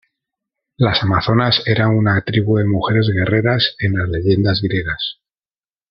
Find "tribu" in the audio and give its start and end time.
2.23-2.57